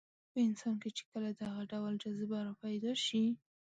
[0.31, 3.23] په انسان کې چې کله دغه ډول جذبه راپیدا شي.